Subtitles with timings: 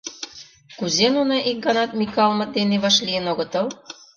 [0.77, 3.67] Кузе нуно ик ганат Микалмыт дене вашлийын огытыл?..